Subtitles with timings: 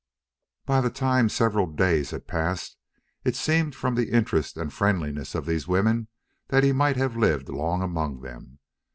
[0.65, 2.75] By the time several like days had passed
[3.23, 6.07] it seemed from the interest and friendliness of these women
[6.47, 8.57] that he might have lived long among them.